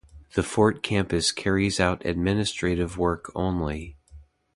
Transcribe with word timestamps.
The 0.33 0.41
Fort 0.41 0.81
campus 0.81 1.31
carries 1.31 1.79
out 1.79 2.03
administrative 2.07 2.97
work 2.97 3.31
only. 3.35 3.97